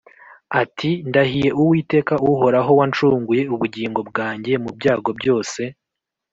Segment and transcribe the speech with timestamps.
[0.61, 5.61] ati “Ndahiye Uwiteka Uhoraho wacunguye ubugingo bwanjye mu byago byose